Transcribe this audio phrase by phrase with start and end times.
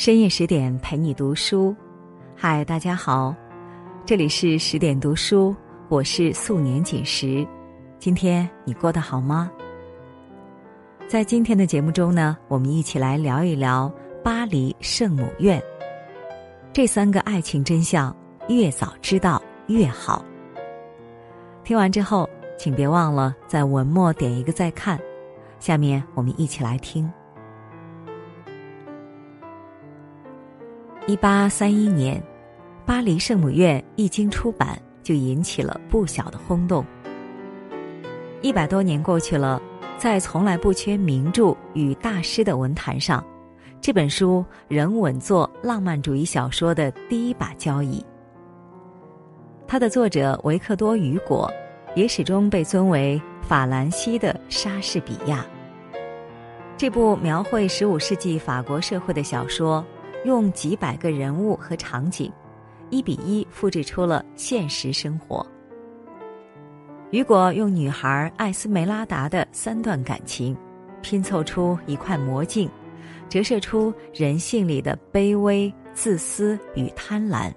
[0.00, 1.76] 深夜十点陪你读书，
[2.34, 3.36] 嗨，大家好，
[4.06, 5.54] 这里是十点读书，
[5.90, 7.46] 我是素年锦时。
[7.98, 9.52] 今天你过得好吗？
[11.06, 13.92] 在今天的节目中呢，我们一起来聊一聊
[14.24, 15.62] 巴黎圣母院。
[16.72, 18.16] 这三个爱情真相，
[18.48, 20.24] 越早知道越好。
[21.62, 22.26] 听完之后，
[22.56, 24.98] 请别忘了在文末点一个再看。
[25.58, 27.06] 下面我们一起来听。
[31.06, 32.22] 一八三一年，
[32.84, 36.84] 巴黎圣母院一经出版，就引起了不小的轰动。
[38.42, 39.60] 一百多年过去了，
[39.96, 43.24] 在从来不缺名著与大师的文坛上，
[43.80, 48.04] 这本书仍稳坐浪漫主义小说的第一把交椅。
[49.66, 51.50] 它的作者维克多·雨果，
[51.96, 55.44] 也始终被尊为法兰西的莎士比亚。
[56.76, 59.84] 这部描绘十五世纪法国社会的小说。
[60.24, 62.30] 用几百个人物和场景，
[62.90, 65.44] 一比一复制出了现实生活。
[67.10, 70.56] 雨果用女孩艾斯梅拉达的三段感情，
[71.02, 72.70] 拼凑出一块魔镜，
[73.28, 77.52] 折射出人性里的卑微、自私与贪婪。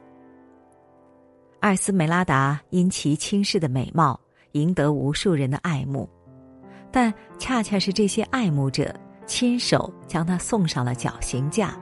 [1.60, 4.20] 艾斯梅拉达因其轻视的美貌，
[4.54, 6.10] 赢得无数人的爱慕，
[6.92, 8.94] 但恰恰是这些爱慕者
[9.26, 11.78] 亲手将她送上了绞刑架。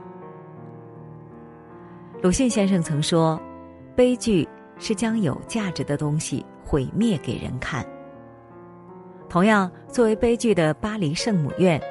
[2.22, 3.40] 鲁迅先生曾说
[3.96, 7.84] ：“悲剧是将有价值的东西毁灭给人看。”
[9.28, 11.82] 同样，作为悲剧的巴黎圣母院，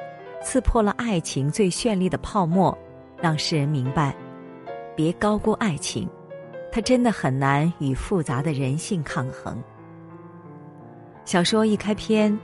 [0.42, 2.76] 刺破了爱情最绚丽的泡沫，
[3.20, 4.16] 让世人明白：
[4.96, 6.08] 别高估爱情，
[6.72, 9.62] 它真的很难与复杂的人性抗衡。
[11.26, 12.36] 小说一开篇，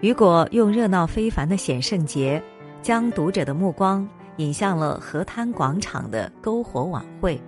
[0.00, 2.42] 雨果用热闹非凡的显圣节，
[2.82, 4.06] 将读者的目光。
[4.36, 7.40] 引向了河滩广场的篝火晚会，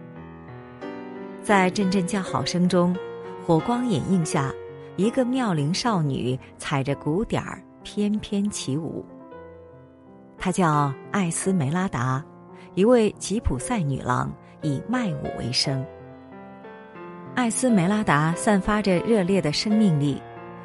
[1.42, 2.96] 在阵阵叫好声中，
[3.46, 4.52] 火光掩映下，
[4.96, 9.04] 一个妙龄少女踩着鼓点儿翩翩起舞。
[10.38, 12.24] 她叫艾斯梅拉达，
[12.74, 15.84] 一位吉普赛女郎，以卖舞为生。
[17.34, 20.20] 艾斯梅拉达散发着热烈的生命力，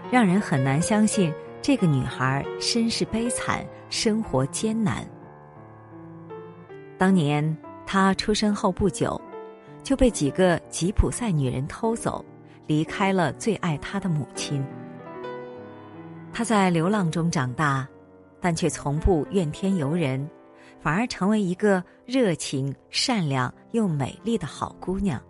[0.10, 5.06] 让人很难相信这个女孩身世悲惨，生活艰难。
[7.04, 7.46] 当年
[7.86, 9.20] 他出生后不久，
[9.84, 12.24] 就被几个吉普赛女人偷走，
[12.66, 14.66] 离开了最爱他的母亲。
[16.32, 17.86] 他在流浪中长大，
[18.40, 20.26] 但却从不怨天尤人，
[20.80, 25.22] 反而成为一个热情、善良又美丽的好姑娘。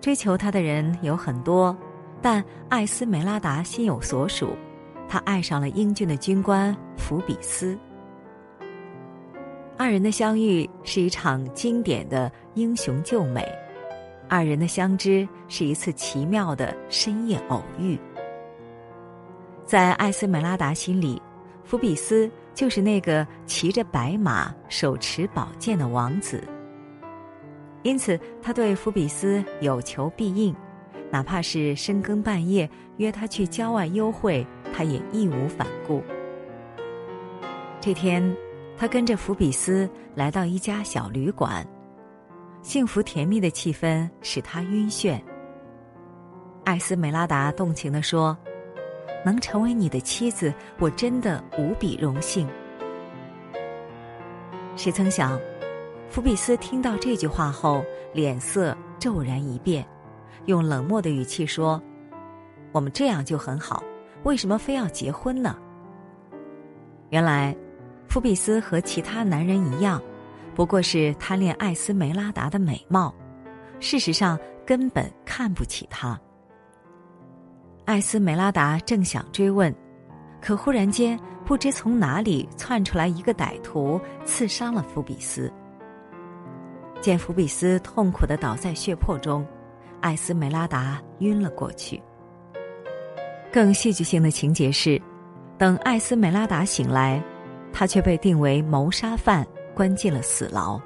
[0.00, 1.76] 追求她的人有很多，
[2.22, 4.56] 但艾斯梅拉达心有所属，
[5.06, 7.78] 她爱上了英俊的军官福比斯。
[9.78, 13.46] 二人的相遇是一场经典的英雄救美，
[14.28, 17.98] 二人的相知是一次奇妙的深夜偶遇。
[19.64, 21.20] 在艾斯梅拉达心里，
[21.64, 26.44] 福比斯就是那个骑着白马、手持宝剑的王子。
[27.82, 30.54] 因此，他对福比斯有求必应，
[31.10, 32.68] 哪怕是深更半夜
[32.98, 36.02] 约他去郊外幽会，他也义无反顾。
[37.80, 38.22] 这天。
[38.82, 41.64] 他跟着福比斯来到一家小旅馆，
[42.62, 45.22] 幸福甜蜜的气氛使他晕眩。
[46.64, 48.36] 艾斯梅拉达动情地说
[49.24, 52.48] ：“能成为你的妻子，我真的无比荣幸。”
[54.74, 55.38] 谁曾想，
[56.10, 59.86] 福比斯听到这句话后，脸色骤然一变，
[60.46, 61.80] 用冷漠的语气说
[62.74, 63.80] ：“我们这样就很好，
[64.24, 65.56] 为什么非要结婚呢？”
[67.10, 67.56] 原来。
[68.12, 69.98] 福比斯和其他男人一样，
[70.54, 73.14] 不过是贪恋艾斯梅拉达的美貌，
[73.80, 76.20] 事实上根本看不起她。
[77.86, 79.74] 艾斯梅拉达正想追问，
[80.42, 85.50] 可忽然间不知从哪里窜出来一个歹徒，刺伤了福比斯。
[87.00, 89.42] 见福比斯痛苦的倒在血泊中，
[90.02, 91.98] 艾斯梅拉达晕了过去。
[93.50, 95.00] 更戏剧性的情节是，
[95.56, 97.18] 等艾斯梅拉达醒来。
[97.72, 100.80] 他却被定为谋杀犯，关进了死牢。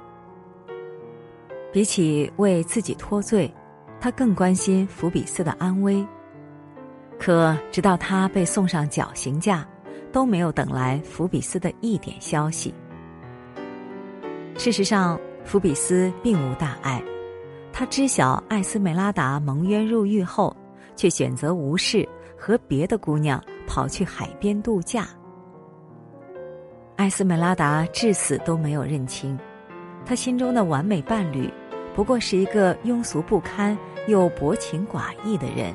[1.71, 3.53] 比起为自己脱罪，
[3.99, 6.05] 他更关心福比斯的安危。
[7.19, 9.67] 可直到他被送上绞刑架，
[10.11, 12.73] 都没有等来福比斯的一点消息。
[14.57, 17.03] 事实上，福比斯并无大碍。
[17.73, 20.55] 他知晓艾斯梅拉达蒙冤入狱后，
[20.95, 25.07] 却选择无视，和别的姑娘跑去海边度假。
[26.97, 29.37] 艾斯梅拉达至死都没有认清，
[30.03, 31.47] 他心中的完美伴侣，
[31.93, 33.77] 不过是一个庸俗不堪
[34.07, 35.71] 又薄情寡义的人。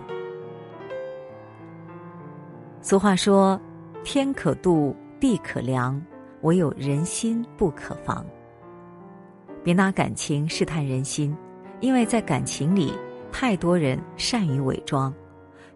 [2.80, 3.58] 俗话说
[4.02, 6.04] ：“天可度，地可量，
[6.40, 8.26] 唯有人心不可防。”
[9.62, 11.32] 别拿感情试探人心，
[11.78, 12.92] 因为在感情里，
[13.30, 15.14] 太多人善于伪装，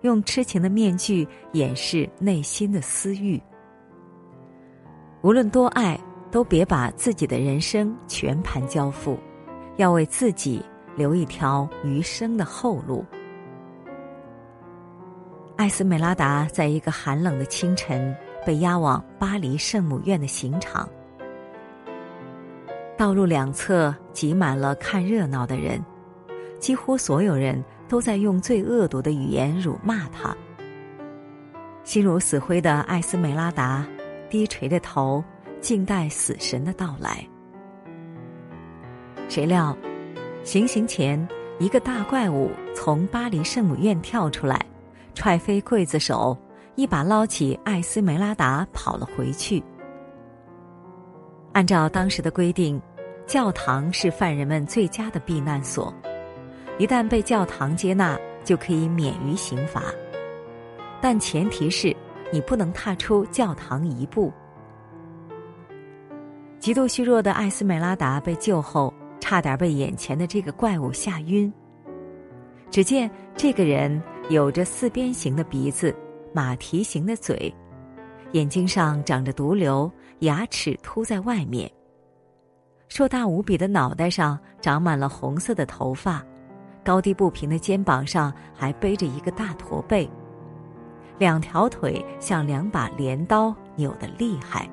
[0.00, 3.40] 用痴情的面具掩饰内心的私欲。
[5.26, 5.98] 无论多爱。
[6.28, 9.18] 都别把自己的人生全盘交付，
[9.76, 10.62] 要为自己
[10.94, 13.02] 留一条余生的后路。
[15.56, 18.14] 艾斯美拉达在一个寒冷的清晨
[18.44, 20.86] 被押往巴黎圣母院的刑场，
[22.98, 25.82] 道路两侧挤满了看热闹的人，
[26.58, 30.36] 几乎所有人都在用最恶毒的语言辱骂他。
[31.82, 33.86] 心如死灰的艾斯美拉达
[34.28, 35.24] 低垂着头。
[35.58, 37.26] 静待死神的到来。
[39.28, 39.76] 谁料，
[40.44, 41.26] 行刑前，
[41.58, 44.64] 一个大怪物从巴黎圣母院跳出来，
[45.12, 46.38] 踹飞刽子手，
[46.76, 49.60] 一把捞起艾斯梅拉达，跑了回去。
[51.52, 52.80] 按照当时的规定，
[53.26, 55.92] 教堂是犯人们最佳的避难所，
[56.78, 59.82] 一旦被教堂接纳，就可以免于刑罚，
[61.00, 61.96] 但前提是
[62.32, 64.32] 你不能踏出教堂一步。
[66.58, 71.52] 极度虚弱的艾斯美拉达被救后，差点被眼前的这个怪物吓晕。
[72.70, 75.94] 只见这个人有着四边形的鼻子、
[76.32, 77.54] 马蹄形的嘴，
[78.32, 79.90] 眼睛上长着毒瘤，
[80.20, 81.70] 牙齿凸在外面。
[82.88, 86.24] 硕大无比的脑袋上长满了红色的头发，
[86.84, 90.08] 高低不平的肩膀上还背着一个大驼背，
[91.18, 94.68] 两条腿像两把镰刀，扭得厉害。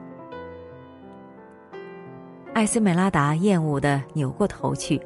[2.54, 5.02] 艾斯美拉达厌恶的扭过头去，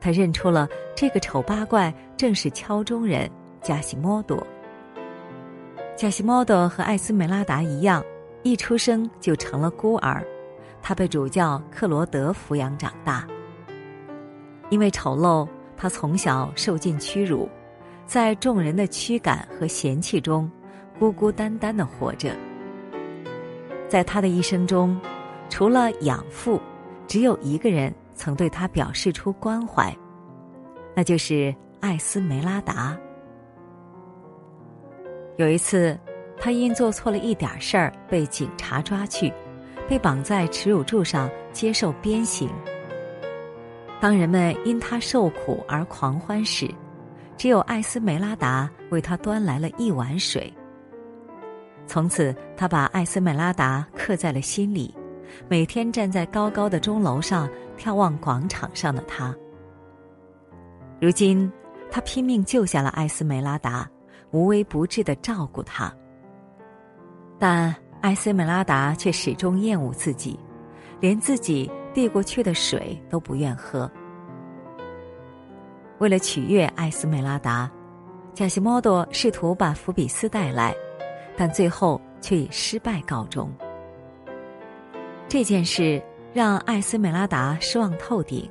[0.00, 3.28] 他认出了这个丑八怪正是敲钟人
[3.60, 4.46] 加西莫多。
[5.96, 8.04] 加西莫多和艾斯美拉达一样，
[8.42, 10.24] 一出生就成了孤儿，
[10.80, 13.26] 他被主教克罗德抚养长大。
[14.70, 15.46] 因为丑陋，
[15.76, 17.48] 他从小受尽屈辱，
[18.06, 20.50] 在众人的驱赶和嫌弃中，
[21.02, 22.30] 孤孤单单的活着。
[23.88, 24.96] 在他的一生中，
[25.48, 26.60] 除了养父。
[27.08, 29.94] 只有一个人曾对他表示出关怀，
[30.94, 32.96] 那就是艾斯梅拉达。
[35.36, 35.98] 有一次，
[36.38, 39.30] 他因做错了一点事儿被警察抓去，
[39.88, 42.48] 被绑在耻辱柱上接受鞭刑。
[44.00, 46.70] 当人们因他受苦而狂欢时，
[47.36, 50.50] 只有艾斯梅拉达为他端来了一碗水。
[51.92, 54.94] 从此，他把艾斯梅拉达刻在了心里。
[55.46, 57.46] 每天站在高高的钟楼上
[57.76, 59.36] 眺望广场上的他。
[60.98, 61.52] 如今，
[61.90, 63.86] 他拼命救下了艾斯梅拉达，
[64.30, 65.94] 无微不至的照顾他。
[67.38, 70.40] 但艾斯梅拉达却始终厌恶自己，
[70.98, 73.90] 连自己递过去的水都不愿喝。
[75.98, 77.70] 为了取悦艾斯梅拉达，
[78.32, 80.74] 贾西莫多试图把福比斯带来，
[81.36, 83.52] 但最后却以失败告终。
[85.28, 86.02] 这件事
[86.32, 88.50] 让艾斯美拉达失望透顶，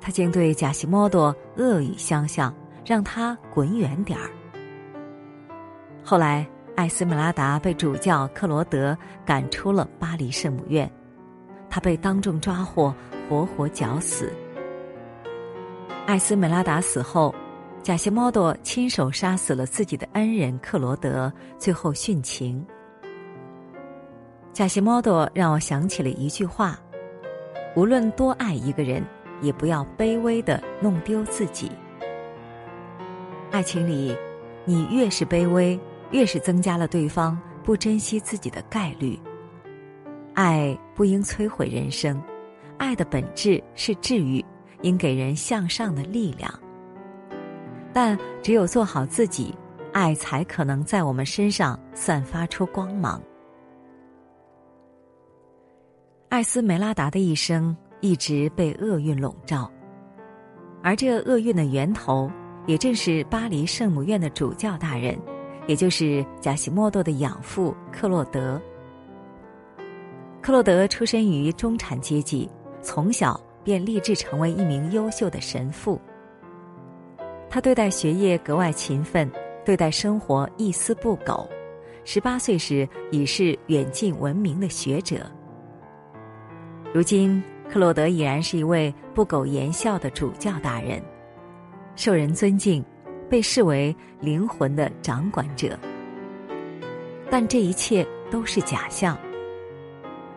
[0.00, 4.30] 他竟对贾西莫多恶语相向，让他滚远点儿。
[6.02, 6.46] 后来，
[6.76, 10.90] 艾斯美拉达被主教克罗德赶出了巴黎圣母院，
[11.68, 12.94] 他被当众抓获，
[13.28, 14.32] 活活绞死。
[16.06, 17.34] 艾斯美拉达死后，
[17.82, 22.64] 贾西莫多亲手杀死了自己的恩人克罗德，最后殉情。
[24.52, 26.78] 贾西莫多让我想起了一句话：
[27.74, 29.02] 无论多爱一个人，
[29.40, 31.72] 也不要卑微的弄丢自己。
[33.50, 34.14] 爱情里，
[34.66, 35.78] 你越是卑微，
[36.10, 39.18] 越是增加了对方不珍惜自己的概率。
[40.34, 42.22] 爱不应摧毁人生，
[42.76, 44.44] 爱的本质是治愈，
[44.82, 46.52] 应给人向上的力量。
[47.92, 49.54] 但只有做好自己，
[49.92, 53.20] 爱才可能在我们身上散发出光芒。
[56.28, 59.70] 艾斯梅拉达的一生一直被厄运笼罩，
[60.82, 62.30] 而这厄运的源头，
[62.66, 65.18] 也正是巴黎圣母院的主教大人，
[65.66, 68.60] 也就是贾西莫多的养父克洛德。
[70.40, 72.48] 克洛德出身于中产阶级，
[72.80, 76.00] 从小便立志成为一名优秀的神父。
[77.50, 79.28] 他对待学业格外勤奋，
[79.64, 81.50] 对待生活一丝不苟。
[82.04, 85.28] 十八岁时已是远近闻名的学者。
[86.94, 91.02] 如今，克洛德已然是一位不苟言笑的主教大人，
[91.96, 92.84] 受人尊敬，
[93.28, 95.76] 被视为灵魂的掌管者。
[97.28, 99.18] 但这一切都是假象。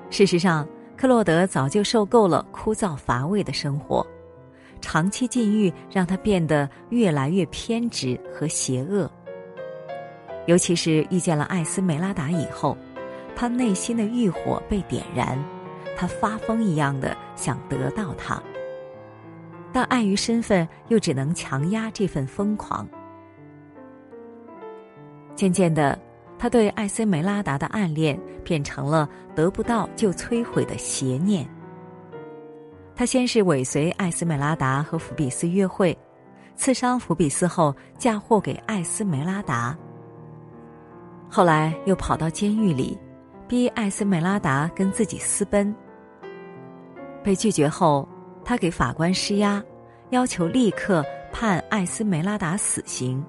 [0.09, 0.67] 事实上，
[0.97, 4.05] 克洛德早就受够了枯燥乏味的生活，
[4.83, 9.09] 长期禁欲让他变得越来越偏执和邪恶。
[10.45, 12.77] 尤其是遇见了艾斯梅拉达以后，
[13.33, 15.41] 他内心的欲火被点燃，
[15.95, 18.43] 他发疯一样的想得到她，
[19.71, 22.85] 但碍于身份，又只能强压这份疯狂。
[25.33, 25.97] 渐渐的，
[26.37, 31.47] 他对艾斯梅拉达的暗恋变成了得不到就摧毁的邪念。
[32.95, 35.97] 他先是尾随艾斯梅拉达和福比斯约会，
[36.55, 39.75] 刺伤福比斯后嫁祸给艾斯梅拉达。
[41.29, 42.95] 后来又跑到监狱里，
[43.47, 45.75] 逼艾斯梅拉达跟自己私奔。
[47.23, 48.07] 被拒绝后，
[48.45, 49.63] 他给法官施压，
[50.11, 53.25] 要求立刻判艾斯梅拉达死刑。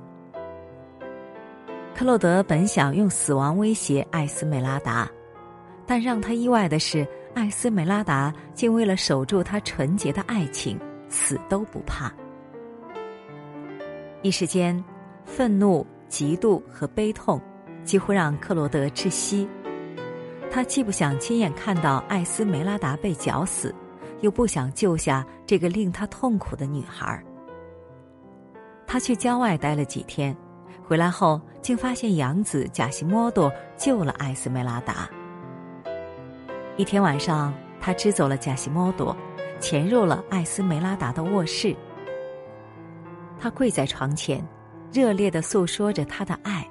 [1.94, 5.08] 克洛德本想用死亡威胁艾斯梅拉达，
[5.86, 12.12] 但让他意外的是，艾斯梅拉达竟为了守住她纯洁的爱情，死都不怕。
[14.22, 14.82] 一时间，
[15.24, 17.40] 愤怒、嫉妒和悲痛。
[17.84, 19.46] 几乎让克罗德窒息。
[20.50, 23.74] 他既不想亲眼看到艾斯梅拉达被绞死，
[24.22, 27.22] 又不想救下这个令他痛苦的女孩。
[28.86, 30.34] 他去郊外待了几天，
[30.82, 35.06] 回来后竟发现养子贾西莫多救了艾斯梅拉达。
[36.76, 39.16] 一天晚上，他支走了贾西莫多，
[39.60, 41.74] 潜入了艾斯梅拉达的卧室。
[43.38, 44.44] 他跪在床前，
[44.92, 46.68] 热烈的诉说着他的爱。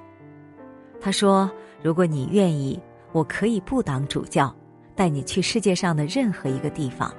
[1.00, 1.50] 他说
[1.82, 2.78] ：“如果你愿意，
[3.12, 4.54] 我可以不当主教，
[4.94, 7.10] 带你去世界上的任何一个地方。”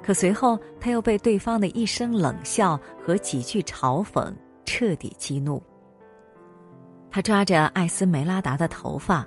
[0.00, 4.32] 可随后他又被对方的一声冷笑和几句嘲讽
[4.64, 5.60] 彻底激怒。
[7.10, 9.26] 他抓着艾斯梅拉达的头发，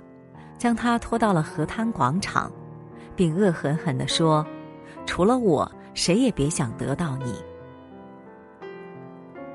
[0.60, 2.52] 将他拖到了河滩广场，
[3.16, 4.46] 并恶狠狠地说
[5.06, 7.34] ：“除了我，谁也别想得到你。”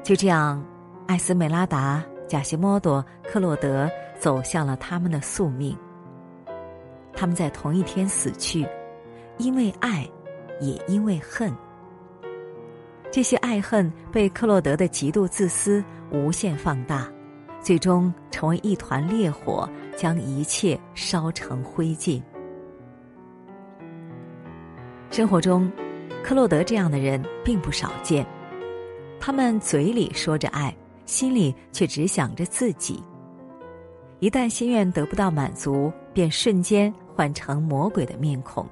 [0.02, 0.66] 就这样，
[1.06, 2.04] 艾斯梅拉达。
[2.28, 3.88] 贾西莫多、克洛德
[4.20, 5.78] 走向了他们的宿命。
[7.14, 8.68] 他们在同一天死去，
[9.38, 10.10] 因为爱，
[10.60, 11.54] 也因为恨。
[13.12, 17.08] 这些爱恨被克洛德的极度自私无限放大，
[17.66, 19.68] 最终成为一团烈火，
[19.98, 22.22] 将一切烧成灰烬。
[25.10, 25.72] 生活中，
[26.24, 28.24] 克洛德这样的人并不少见，
[29.20, 30.72] 他们嘴里说着爱。
[31.06, 33.04] 心里却只想着自己。
[34.20, 38.68] 一旦心愿得不到满足，便瞬间换成魔鬼的面孔。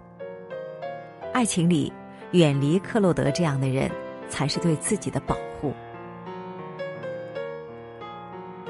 [1.32, 1.94] 爱情里，
[2.32, 3.88] 远离克洛德这样的人，
[4.30, 5.72] 才是对自己的保护。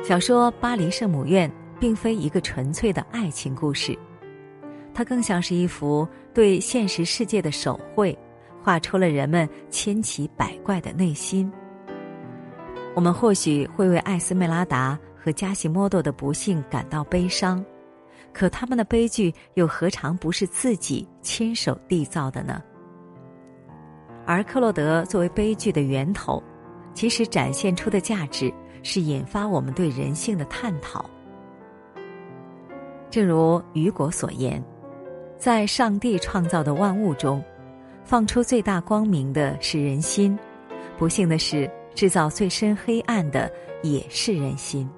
[0.03, 3.97] 小说《巴黎圣母院》并非一个纯粹的爱情故事，
[4.93, 8.17] 它更像是一幅对现实世界的手绘，
[8.61, 11.49] 画出了人们千奇百怪的内心。
[12.93, 17.63] 我们或许会为艾斯梅拉达和加西莫多的不幸感到悲伤，
[18.33, 22.61] 可他们的悲剧又何尝不是自己亲手缔造的呢？
[24.25, 26.43] 而克洛德作为悲剧的源头，
[26.93, 31.09] 其实展现出的价值是引发我们对人性的探讨。
[33.09, 34.63] 正如雨果所言，
[35.39, 37.43] 在上帝创造的万物中，
[38.03, 40.37] 放出最大光明的是人心，
[40.99, 41.67] 不幸的是。
[41.95, 43.51] 制造最深黑暗的
[43.83, 44.89] 也是人心。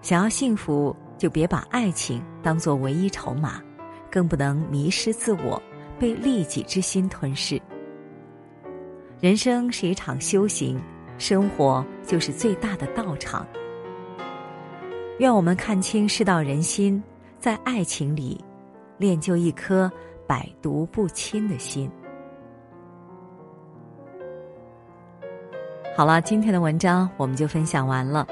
[0.00, 3.60] 想要幸福，就别把爱情当作唯一筹码，
[4.08, 5.60] 更不能迷失自我，
[5.98, 7.60] 被利己之心吞噬。
[9.20, 10.80] 人生是一场修行，
[11.18, 13.46] 生活就是最大的道场。
[15.18, 17.02] 愿我们看清世道人心，
[17.38, 18.44] 在爱情里
[18.98, 19.90] 练就一颗
[20.26, 21.90] 百毒不侵的心。
[25.96, 28.26] 好了，今天的文章我们就分享完了。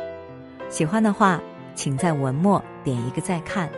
[0.69, 1.41] 喜欢的话，
[1.77, 3.71] 请在文末点一个再看。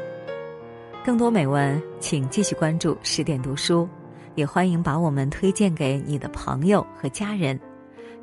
[1.05, 3.87] 更多美文，请继续关注十点读书，
[4.35, 7.61] 也欢迎把我们推荐给你的朋友和家人，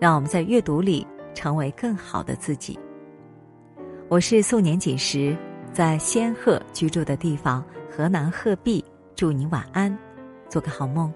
[0.02, 1.06] 让我们在阅读里
[1.36, 2.80] 成为更好的自己。
[4.10, 5.38] 我是素年锦时，
[5.72, 8.84] 在仙鹤居住的地方河南鹤壁，
[9.16, 9.96] 祝你晚安，
[10.50, 11.14] 做个好梦。